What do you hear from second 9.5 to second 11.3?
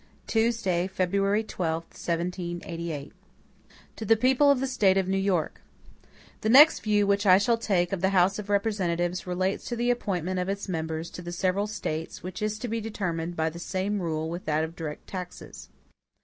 to the appointment of its members to